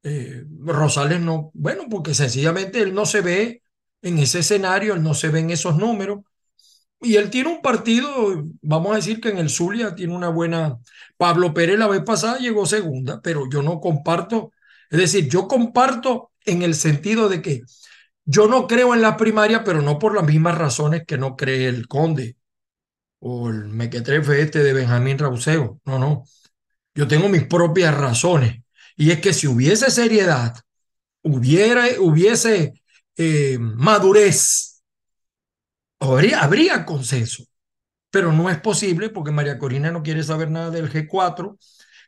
[0.05, 3.63] eh, Rosales no, bueno, porque sencillamente él no se ve
[4.03, 6.19] en ese escenario, él no se ve en esos números.
[7.01, 10.77] Y él tiene un partido, vamos a decir que en el Zulia tiene una buena.
[11.17, 14.51] Pablo Pérez la vez pasada llegó segunda, pero yo no comparto,
[14.91, 17.61] es decir, yo comparto en el sentido de que
[18.25, 21.67] yo no creo en la primaria, pero no por las mismas razones que no cree
[21.67, 22.37] el Conde
[23.19, 25.79] o el mequetrefe este de Benjamín Rauseo.
[25.85, 26.25] No, no.
[26.95, 28.64] Yo tengo mis propias razones
[28.95, 30.55] Y es que si hubiese seriedad,
[31.21, 32.73] hubiera, hubiese
[33.17, 34.83] eh, madurez,
[35.99, 37.45] habría, habría consenso.
[38.09, 41.57] Pero no es posible porque María Corina no quiere saber nada del G4,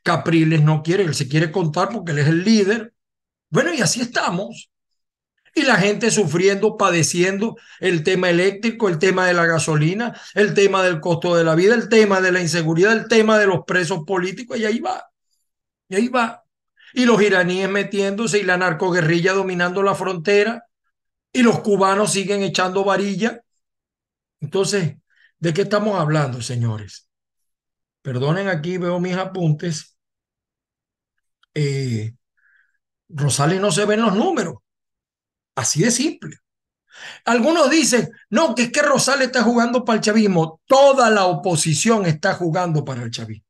[0.04, 2.94] Capriles no quiere, él se quiere contar porque él es el líder.
[3.50, 4.70] Bueno, y así estamos.
[5.54, 10.84] Y la gente sufriendo, padeciendo el tema eléctrico, el tema de la gasolina, el tema
[10.84, 14.04] del costo de la vida, el tema de la inseguridad, el tema de los presos
[14.06, 15.04] políticos, y ahí va.
[15.90, 16.47] Y ahí va.
[16.98, 20.66] Y los iraníes metiéndose y la narcoguerrilla dominando la frontera
[21.32, 23.40] y los cubanos siguen echando varilla.
[24.40, 24.96] Entonces,
[25.38, 27.08] ¿de qué estamos hablando, señores?
[28.02, 29.96] Perdonen aquí, veo mis apuntes.
[31.54, 32.16] Eh,
[33.10, 34.56] Rosales no se ven los números.
[35.54, 36.38] Así de simple.
[37.26, 40.62] Algunos dicen, no, que es que Rosales está jugando para el chavismo.
[40.66, 43.46] Toda la oposición está jugando para el chavismo.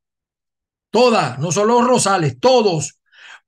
[0.90, 2.98] Toda, no solo Rosales, todos.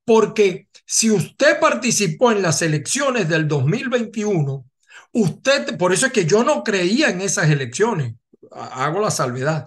[0.04, 4.64] Porque si usted participó en las elecciones del 2021,
[5.12, 8.14] usted, por eso es que yo no creía en esas elecciones,
[8.50, 9.66] hago la salvedad.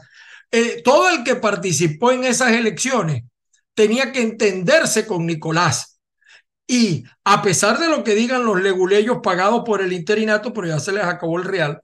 [0.52, 3.24] Eh, todo el que participó en esas elecciones
[3.74, 6.00] tenía que entenderse con Nicolás
[6.68, 10.80] y a pesar de lo que digan los leguleyos pagados por el interinato, pero ya
[10.80, 11.82] se les acabó el real,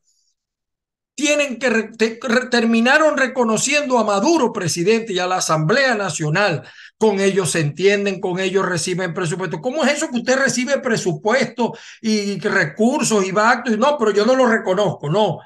[1.20, 2.18] tienen que
[2.50, 6.64] terminaron reconociendo a Maduro presidente y a la Asamblea Nacional.
[6.98, 9.60] Con ellos se entienden, con ellos reciben presupuesto.
[9.60, 13.78] ¿Cómo es eso que usted recibe presupuesto y recursos y actos?
[13.78, 15.10] No, pero yo no lo reconozco.
[15.10, 15.40] No,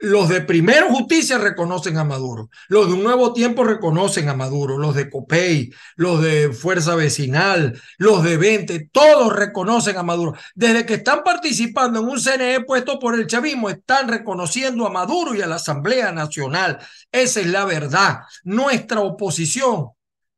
[0.00, 4.78] los de Primero Justicia reconocen a Maduro, los de Un Nuevo Tiempo reconocen a Maduro,
[4.78, 10.34] los de COPEI, los de Fuerza Vecinal, los de 20, todos reconocen a Maduro.
[10.54, 15.34] Desde que están participando en un CNE puesto por el chavismo, están reconociendo a Maduro
[15.34, 16.78] y a la Asamblea Nacional.
[17.12, 18.20] Esa es la verdad.
[18.42, 19.90] Nuestra oposición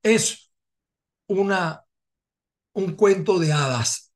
[0.03, 0.51] es
[1.29, 1.85] una,
[2.73, 4.13] un cuento de hadas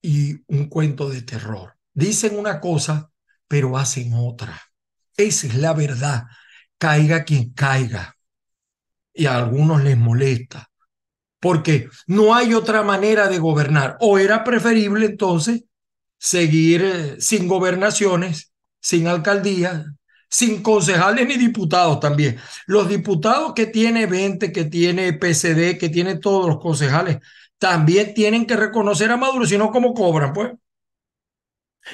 [0.00, 1.76] y un cuento de terror.
[1.94, 3.11] Dicen una cosa
[3.52, 4.58] pero hacen otra.
[5.14, 6.22] Esa es la verdad.
[6.78, 8.16] Caiga quien caiga.
[9.12, 10.70] Y a algunos les molesta.
[11.38, 13.98] Porque no hay otra manera de gobernar.
[14.00, 15.64] O era preferible entonces
[16.16, 19.84] seguir eh, sin gobernaciones, sin alcaldías,
[20.30, 22.38] sin concejales ni diputados también.
[22.66, 27.18] Los diputados que tiene 20, que tiene PCD, que tiene todos los concejales,
[27.58, 30.32] también tienen que reconocer a Maduro, si no, ¿cómo cobran?
[30.32, 30.52] Pues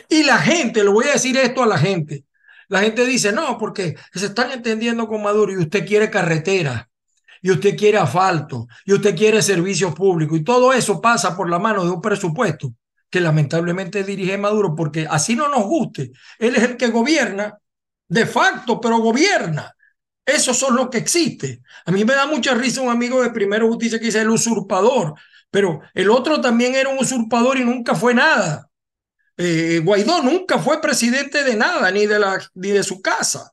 [0.08, 2.24] y la gente, le voy a decir esto a la gente.
[2.68, 6.88] La gente dice, no, porque se están entendiendo con Maduro y usted quiere carretera,
[7.40, 11.58] y usted quiere asfalto, y usted quiere servicios públicos, y todo eso pasa por la
[11.58, 12.72] mano de un presupuesto
[13.10, 16.12] que lamentablemente dirige Maduro, porque así no nos guste.
[16.38, 17.58] Él es el que gobierna,
[18.06, 19.74] de facto, pero gobierna.
[20.26, 21.62] Eso son lo que existe.
[21.86, 25.14] A mí me da mucha risa un amigo de Primero Justicia que dice el usurpador,
[25.50, 28.67] pero el otro también era un usurpador y nunca fue nada.
[29.40, 33.52] Eh, Guaidó nunca fue presidente de nada, ni de, la, ni de su casa.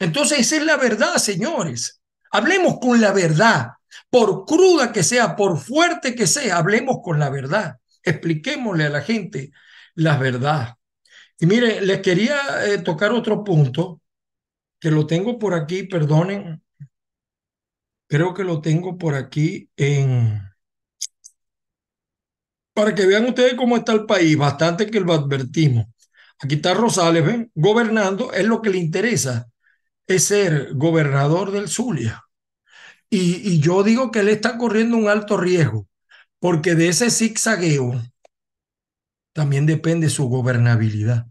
[0.00, 2.02] Entonces, esa es la verdad, señores.
[2.32, 3.68] Hablemos con la verdad.
[4.10, 7.76] Por cruda que sea, por fuerte que sea, hablemos con la verdad.
[8.02, 9.52] Expliquémosle a la gente
[9.94, 10.74] la verdad.
[11.38, 14.00] Y mire, les quería eh, tocar otro punto,
[14.80, 16.62] que lo tengo por aquí, perdonen.
[18.08, 20.40] Creo que lo tengo por aquí en
[22.74, 25.86] para que vean ustedes cómo está el país, bastante que lo advertimos.
[26.40, 29.48] Aquí está Rosales, ven, gobernando, es lo que le interesa,
[30.06, 32.22] es ser gobernador del Zulia.
[33.10, 35.86] Y, y yo digo que él está corriendo un alto riesgo,
[36.40, 38.02] porque de ese zigzagueo
[39.32, 41.26] también depende su gobernabilidad.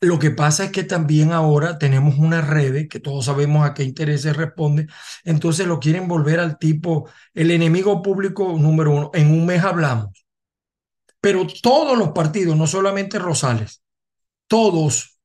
[0.00, 3.82] Lo que pasa es que también ahora tenemos una red que todos sabemos a qué
[3.82, 4.86] intereses responde,
[5.24, 9.10] entonces lo quieren volver al tipo, el enemigo público número uno.
[9.12, 10.27] En un mes hablamos
[11.20, 13.82] pero todos los partidos, no solamente Rosales,
[14.46, 15.20] todos,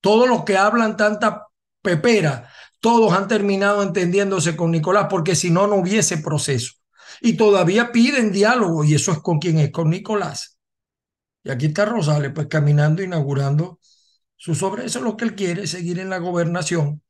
[0.00, 1.48] todos los que hablan tanta
[1.82, 2.50] pepera,
[2.80, 6.74] todos han terminado entendiéndose con Nicolás, porque si no, no hubiese proceso.
[7.20, 10.58] Y todavía piden diálogo, y eso es con quien es, con Nicolás.
[11.42, 13.80] Y aquí está Rosales, pues caminando, inaugurando
[14.36, 14.84] su sobre.
[14.84, 17.02] Eso es lo que él quiere, seguir en la gobernación.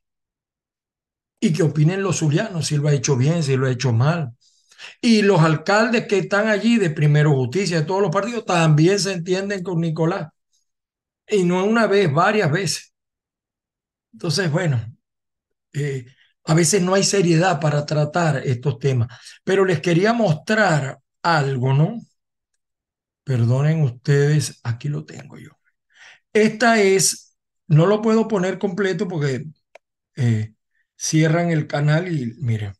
[1.39, 4.33] Y que opinen los zulianos, si lo ha hecho bien, si lo ha hecho mal.
[5.01, 9.13] Y los alcaldes que están allí de Primero Justicia, de todos los partidos, también se
[9.13, 10.29] entienden con Nicolás.
[11.27, 12.93] Y no una vez, varias veces.
[14.13, 14.81] Entonces, bueno,
[15.73, 16.05] eh,
[16.45, 19.09] a veces no hay seriedad para tratar estos temas.
[19.43, 21.99] Pero les quería mostrar algo, ¿no?
[23.23, 25.51] Perdonen ustedes, aquí lo tengo yo.
[26.33, 29.45] Esta es, no lo puedo poner completo porque
[30.17, 30.53] eh,
[30.97, 32.73] cierran el canal y miren.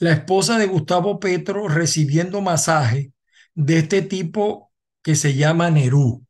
[0.00, 3.12] La esposa de Gustavo Petro recibiendo masaje
[3.54, 4.72] de este tipo
[5.02, 6.26] que se llama Nerú.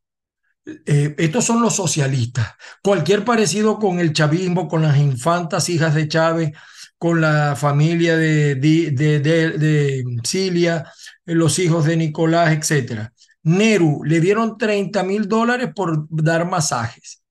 [0.65, 2.53] Eh, estos son los socialistas.
[2.83, 6.51] Cualquier parecido con el chavismo, con las infantas hijas de Chávez,
[6.97, 10.85] con la familia de, de, de, Cilia,
[11.25, 13.09] eh, los hijos de Nicolás, etc.
[13.43, 17.23] Neru le dieron 30 mil dólares por dar masajes.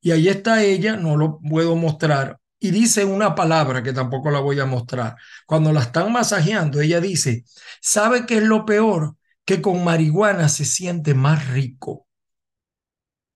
[0.00, 4.40] Y ahí está ella, no lo puedo mostrar, y dice una palabra que tampoco la
[4.40, 5.16] voy a mostrar.
[5.46, 7.44] Cuando la están masajeando, ella dice,
[7.80, 9.16] ¿sabe qué es lo peor?
[9.46, 12.06] Que con marihuana se siente más rico.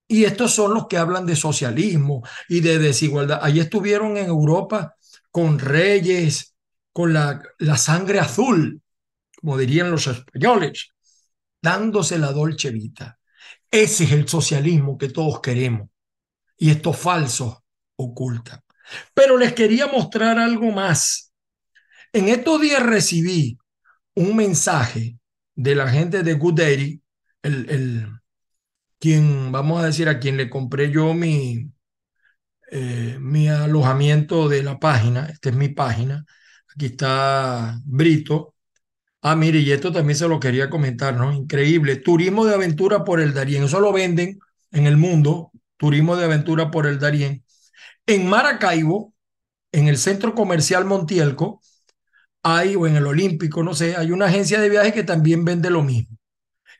[0.07, 3.39] Y estos son los que hablan de socialismo y de desigualdad.
[3.41, 4.95] Allí estuvieron en Europa
[5.31, 6.55] con reyes,
[6.93, 7.41] con la,
[7.77, 8.81] sangre azul,
[9.41, 10.89] como dirían los españoles,
[11.59, 13.19] dándose la dolce vita.
[13.71, 15.89] Ese es el socialismo que todos queremos.
[16.57, 17.57] Y estos falsos
[17.95, 18.64] ocultan.
[19.13, 21.33] Pero les quería mostrar algo más.
[22.13, 23.57] En estos días recibí
[24.15, 25.17] un mensaje
[25.55, 27.01] de la gente de Good el,
[27.43, 28.07] el,
[28.99, 31.71] quien, vamos a decir, a quien le compré yo mi,
[32.71, 35.27] eh, mi alojamiento de la página.
[35.27, 36.25] Esta es mi página.
[36.75, 38.55] Aquí está Brito.
[39.21, 41.33] Ah, mire, y esto también se lo quería comentar, ¿no?
[41.33, 41.97] Increíble.
[41.97, 43.63] Turismo de aventura por el Darién.
[43.63, 44.39] Eso lo venden
[44.71, 45.51] en el mundo.
[45.77, 47.44] Turismo de aventura por el Darién.
[48.07, 49.13] En Maracaibo,
[49.71, 51.61] en el centro comercial Montielco,
[52.43, 55.69] hay, o en el Olímpico, no sé, hay una agencia de viajes que también vende
[55.69, 56.17] lo mismo.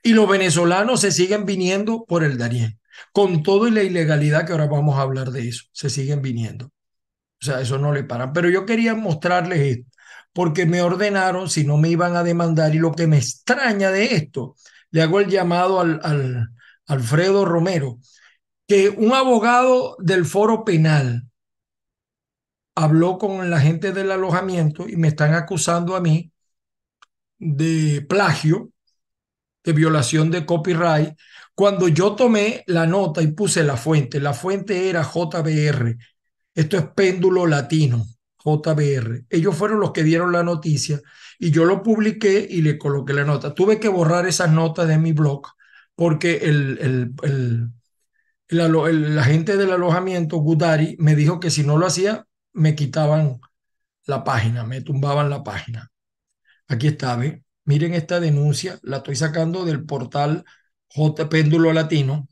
[0.03, 2.79] Y los venezolanos se siguen viniendo por el Darién,
[3.11, 6.67] con todo y la ilegalidad que ahora vamos a hablar de eso, se siguen viniendo.
[7.41, 8.33] O sea, eso no le paran.
[8.33, 9.91] Pero yo quería mostrarles esto,
[10.33, 12.73] porque me ordenaron si no me iban a demandar.
[12.75, 14.55] Y lo que me extraña de esto,
[14.91, 16.49] le hago el llamado al, al
[16.87, 17.99] Alfredo Romero,
[18.67, 21.27] que un abogado del foro penal
[22.75, 26.31] habló con la gente del alojamiento y me están acusando a mí
[27.37, 28.71] de plagio,
[29.63, 31.15] de violación de copyright,
[31.53, 34.19] cuando yo tomé la nota y puse la fuente.
[34.19, 35.97] La fuente era JBR.
[36.53, 38.05] Esto es péndulo latino,
[38.43, 39.25] JBR.
[39.29, 41.01] Ellos fueron los que dieron la noticia
[41.39, 43.53] y yo lo publiqué y le coloqué la nota.
[43.53, 45.47] Tuve que borrar esas notas de mi blog
[45.95, 47.69] porque el, el, el
[48.49, 53.39] la gente del alojamiento, Gudari, me dijo que si no lo hacía, me quitaban
[54.05, 55.91] la página, me tumbaban la página.
[56.67, 57.43] Aquí está, ¿ve?
[57.65, 60.45] Miren esta denuncia, la estoy sacando del portal
[60.89, 62.27] J Péndulo Latino.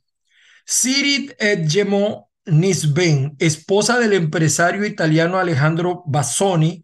[0.65, 6.83] Sirit Edgemo Nisben, esposa del empresario italiano Alejandro Bassoni,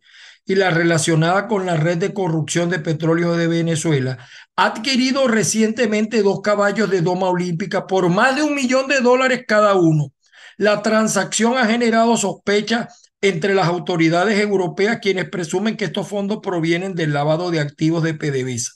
[0.50, 4.18] y la relacionada con la red de corrupción de petróleo de Venezuela,
[4.56, 9.43] ha adquirido recientemente dos caballos de doma olímpica por más de un millón de dólares
[9.47, 10.12] cada uno.
[10.58, 12.88] La transacción ha generado sospecha
[13.22, 18.16] entre las autoridades europeas quienes presumen que estos fondos provienen del lavado de activos de
[18.16, 18.72] PDVSA.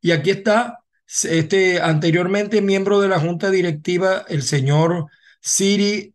[0.00, 0.80] Y aquí está
[1.22, 5.06] este anteriormente miembro de la junta directiva el señor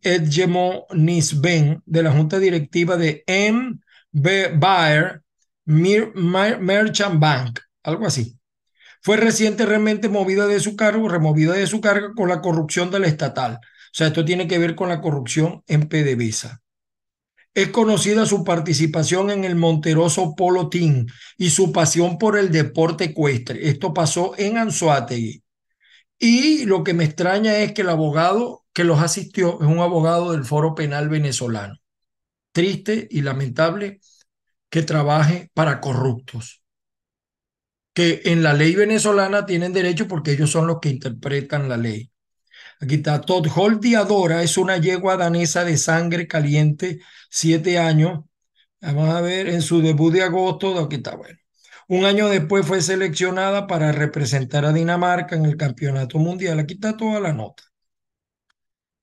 [0.02, 3.80] Edgemo Nisben de la junta directiva de M
[4.12, 5.22] Bayer
[5.64, 8.36] Merchant Bank, algo así.
[9.02, 13.06] Fue recientemente movida de su cargo, removida de su cargo con la corrupción de la
[13.06, 13.54] estatal.
[13.54, 16.60] O sea, esto tiene que ver con la corrupción en PDVSA.
[17.54, 21.06] Es conocida su participación en el Monteroso Polo Team
[21.36, 23.68] y su pasión por el deporte ecuestre.
[23.68, 25.42] Esto pasó en Anzuategui.
[26.18, 30.32] Y lo que me extraña es que el abogado que los asistió es un abogado
[30.32, 31.79] del Foro Penal venezolano
[32.52, 34.00] triste y lamentable
[34.68, 36.62] que trabaje para corruptos,
[37.94, 42.10] que en la ley venezolana tienen derecho porque ellos son los que interpretan la ley.
[42.80, 48.20] Aquí está, Todd Holdi Adora es una yegua danesa de sangre caliente, siete años.
[48.80, 51.38] Vamos a ver, en su debut de agosto, aquí está, bueno.
[51.88, 56.60] Un año después fue seleccionada para representar a Dinamarca en el campeonato mundial.
[56.60, 57.64] Aquí está toda la nota.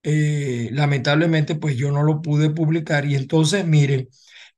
[0.10, 4.08] Eh, lamentablemente pues yo no lo pude publicar y entonces miren,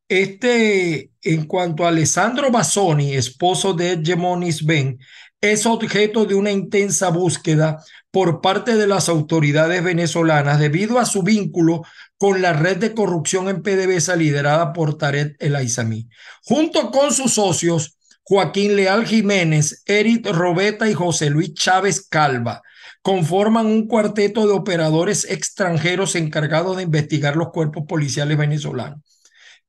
[0.08, 5.00] este en cuanto a Alessandro Bassoni, esposo de Hegemonis Ben,
[5.42, 11.24] es objeto de una intensa búsqueda por parte de las autoridades venezolanas debido a su
[11.24, 11.82] vínculo
[12.20, 16.10] con la red de corrupción en PDVSA liderada por Tarek El Aizami.
[16.44, 22.62] Junto con sus socios, Joaquín Leal Jiménez, Eric Robeta y José Luis Chávez Calva,
[23.10, 29.00] conforman un cuarteto de operadores extranjeros encargados de investigar los cuerpos policiales venezolanos.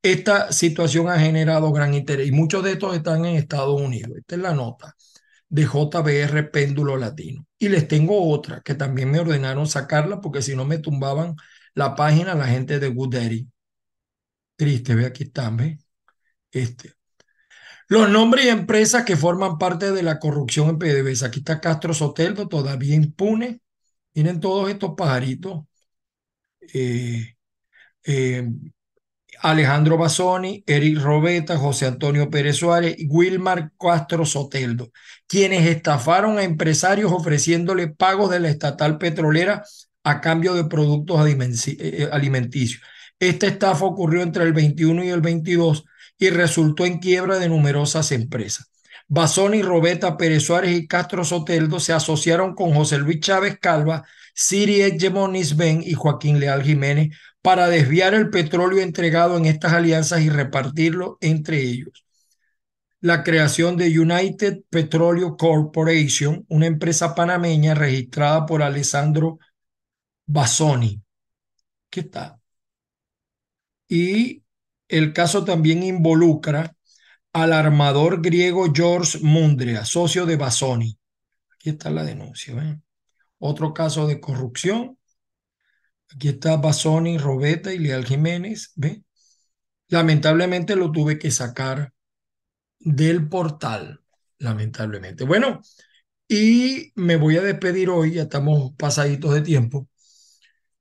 [0.02, 4.18] Esta situación ha generado gran interés y muchos de estos están en Estados Unidos.
[4.18, 4.94] Esta es la nota
[5.48, 7.46] de JBR Péndulo Latino.
[7.58, 11.34] Y les tengo otra que también me ordenaron sacarla porque si no me tumbaban
[11.72, 13.48] la página la gente de Goodaddy.
[14.56, 15.78] Triste, ve aquí están, ve.
[16.52, 16.99] Este.
[17.90, 21.26] Los nombres y empresas que forman parte de la corrupción en PDVSA.
[21.26, 23.62] Aquí está Castro Soteldo, todavía impune.
[24.14, 25.64] Miren todos estos pajaritos.
[26.72, 27.34] Eh,
[28.04, 28.48] eh,
[29.42, 34.92] Alejandro Basoni, Eric Robeta, José Antonio Pérez Suárez y Wilmar Castro Soteldo,
[35.26, 39.64] quienes estafaron a empresarios ofreciéndole pagos de la estatal petrolera
[40.04, 42.82] a cambio de productos eh, alimenticios.
[43.18, 45.84] Esta estafa ocurrió entre el 21 y el 22
[46.20, 48.70] y resultó en quiebra de numerosas empresas.
[49.08, 54.04] Basoni, Robeta, Pérez Suárez y Castro Soteldo se asociaron con José Luis Chávez Calva,
[54.34, 60.20] Siri Hegemonis Ben y Joaquín Leal Jiménez para desviar el petróleo entregado en estas alianzas
[60.20, 62.04] y repartirlo entre ellos.
[63.00, 69.38] La creación de United Petroleum Corporation, una empresa panameña registrada por Alessandro
[70.26, 71.02] Bassoni.
[71.88, 72.36] ¿Qué tal?
[73.88, 74.42] Y
[74.90, 76.74] el caso también involucra
[77.32, 80.98] al armador griego George Mundria, socio de Bassoni.
[81.54, 82.80] Aquí está la denuncia.
[83.38, 84.98] Otro caso de corrupción
[86.14, 88.74] Aquí está Basoni, Robeta y Leal Jiménez.
[89.88, 91.92] Lamentablemente lo tuve que sacar
[92.78, 94.00] del portal.
[94.38, 95.24] Lamentablemente.
[95.24, 95.60] Bueno,
[96.26, 99.88] y me voy a despedir hoy, ya estamos pasaditos de tiempo,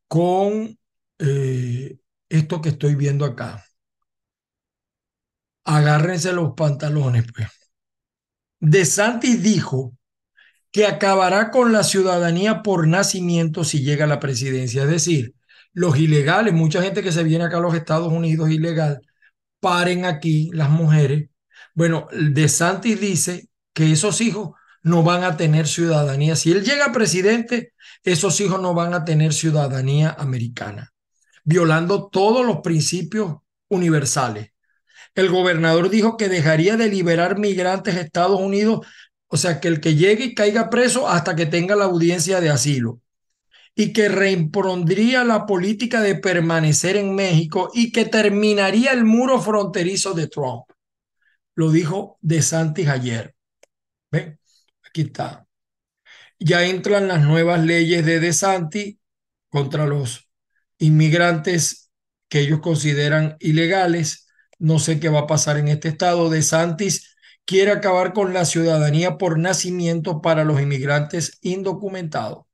[0.07, 0.78] con
[1.20, 1.99] eh,
[2.30, 3.66] esto que estoy viendo acá.
[5.66, 7.47] Agárrense los pantalones, pues.
[8.60, 9.93] De Santis dijo
[10.72, 14.84] que acabará con la ciudadanía por nacimiento si llega a la presidencia.
[14.84, 15.34] Es decir,
[15.74, 19.01] los ilegales, mucha gente que se viene acá a los Estados Unidos ilegal,
[19.60, 21.30] paren aquí las mujeres.
[21.74, 24.51] Bueno, De Santis dice que esos hijos
[24.84, 26.36] no van a tener ciudadanía.
[26.36, 30.93] Si él llega presidente, esos hijos no van a tener ciudadanía americana,
[31.43, 33.38] violando todos los principios
[33.68, 34.51] universales.
[35.16, 38.86] El gobernador dijo que dejaría de liberar migrantes a Estados Unidos
[39.32, 42.49] o sea, que el que llegue y caiga preso hasta que tenga la audiencia de
[42.49, 42.99] asilo.
[43.76, 50.16] Y que reimpondría la política de permanecer en México y que terminaría el muro fronterizo
[50.16, 50.64] de Trump.
[51.55, 53.36] Lo dijo De Santis ayer.
[54.12, 54.39] ¿Ven?
[54.84, 55.45] Aquí está.
[56.39, 58.97] Ya entran las nuevas leyes de De Santis
[59.49, 60.28] contra los
[60.80, 61.91] inmigrantes
[62.28, 64.28] que ellos consideran ilegales.
[64.60, 66.30] No sé qué va a pasar en este estado.
[66.30, 72.45] De Santis quiere acabar con la ciudadanía por nacimiento para los inmigrantes indocumentados.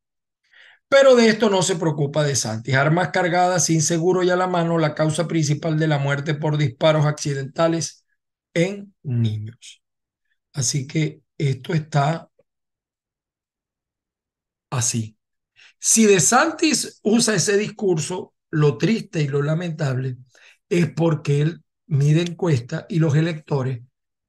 [0.88, 2.76] Pero de esto no se preocupa de Santis.
[2.76, 6.58] Armas cargadas sin seguro y a la mano, la causa principal de la muerte por
[6.58, 8.06] disparos accidentales
[8.54, 9.82] en niños.
[10.54, 12.30] Así que esto está
[14.70, 15.18] así.
[15.80, 20.18] Si De Santis usa ese discurso, lo triste y lo lamentable
[20.70, 23.82] es porque él mide encuesta y los electores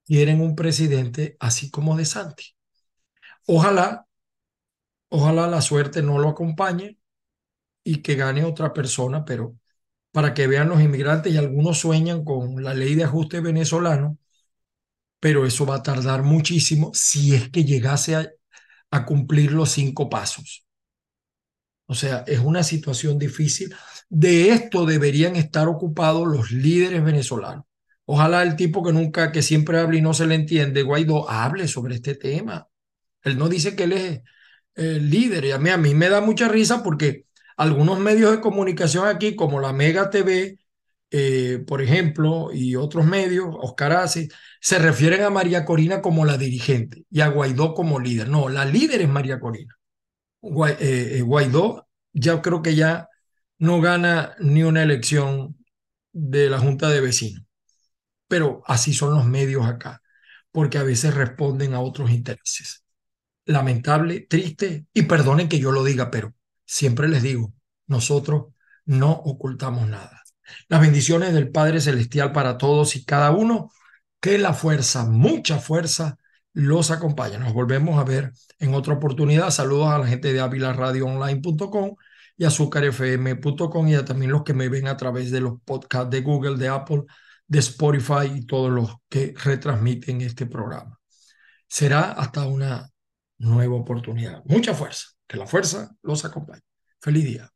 [0.05, 2.45] quieren un presidente así como de Santi.
[3.47, 4.07] Ojalá,
[5.09, 6.99] ojalá la suerte no lo acompañe
[7.85, 9.57] y que gane otra persona, pero
[10.13, 14.19] para que vean los inmigrantes y algunos sueñan con la ley de ajuste venezolano,
[15.21, 18.31] pero eso va a tardar muchísimo si es que llegase a,
[18.93, 20.66] a cumplir los cinco pasos.
[21.87, 23.75] O sea, es una situación difícil.
[24.09, 27.65] De esto deberían estar ocupados los líderes venezolanos.
[28.05, 31.67] Ojalá el tipo que nunca, que siempre habla y no se le entiende, Guaidó, hable
[31.69, 32.69] sobre este tema.
[33.23, 34.21] Él no dice que él es
[34.75, 35.45] el líder.
[35.47, 37.27] Y a mí, a mí me da mucha risa porque
[37.57, 40.59] algunos medios de comunicación aquí, como la Mega TV,
[41.11, 44.29] eh, por ejemplo, y otros medios, Oscar Ace,
[44.61, 48.29] se refieren a María Corina como la dirigente y a Guaidó como líder.
[48.29, 49.75] No, la líder es María Corina.
[50.69, 53.09] Eh, eh, Guaidó ya creo que ya
[53.59, 55.57] no gana ni una elección
[56.13, 57.47] de la Junta de Vecinos
[58.29, 60.03] pero así son los medios acá,
[60.53, 62.85] porque a veces responden a otros intereses.
[63.45, 66.35] Lamentable, triste, y perdonen que yo lo diga, pero
[66.65, 67.53] siempre les digo,
[67.87, 68.47] nosotros
[68.85, 70.23] no ocultamos nada.
[70.69, 73.71] Las bendiciones del Padre Celestial para todos y cada uno,
[74.21, 76.19] que la fuerza, mucha fuerza,
[76.53, 77.39] los acompañe.
[77.39, 79.51] Nos volvemos a ver en otra oportunidad.
[79.51, 81.97] Saludos a la gente de avilaradioonline.com
[82.37, 86.21] y azúcarfm.com y a también los que me ven a través de los podcasts de
[86.21, 87.05] Google, de Apple,
[87.47, 90.99] de Spotify y todos los que retransmiten este programa.
[91.69, 92.91] Será hasta una
[93.39, 94.43] nueva oportunidad.
[94.45, 95.07] Mucha fuerza.
[95.27, 96.63] Que la fuerza los acompañe.
[97.01, 97.53] Feliz día.